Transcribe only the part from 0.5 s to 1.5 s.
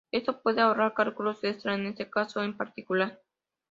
ahorrar cálculos